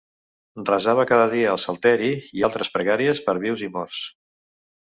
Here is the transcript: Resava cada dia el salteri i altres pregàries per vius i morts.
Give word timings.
Resava 0.69 1.03
cada 1.11 1.27
dia 1.33 1.51
el 1.51 1.59
salteri 1.65 2.09
i 2.39 2.47
altres 2.49 2.73
pregàries 2.79 3.25
per 3.29 3.37
vius 3.47 3.67
i 3.69 3.73
morts. 3.77 4.05